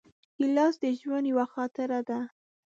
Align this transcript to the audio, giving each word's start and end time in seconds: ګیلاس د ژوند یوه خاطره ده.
ګیلاس 0.39 0.75
د 0.83 0.85
ژوند 0.99 1.25
یوه 1.31 1.45
خاطره 1.53 1.99
ده. 2.09 2.19